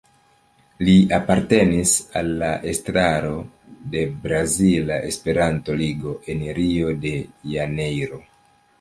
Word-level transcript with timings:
Li 0.85 0.93
apartenis 1.17 1.91
al 2.21 2.31
la 2.39 2.49
estraro 2.73 3.37
de 3.95 4.03
Brazila 4.27 5.01
Esperanto-Ligo, 5.13 6.19
en 6.35 6.45
Rio 6.63 6.99
de 7.09 7.17
Janeiro. 7.57 8.25